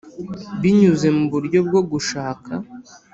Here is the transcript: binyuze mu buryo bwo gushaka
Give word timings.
binyuze 0.61 1.07
mu 1.17 1.25
buryo 1.31 1.59
bwo 1.67 1.81
gushaka 1.91 2.51